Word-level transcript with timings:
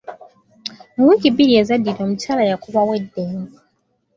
Mu 0.95 1.01
wiiki 1.07 1.27
bbiri 1.33 1.53
ezaddirira, 1.61 2.01
omukyala 2.05 2.43
yakubawo 2.51 2.91
eddenzi. 2.99 3.55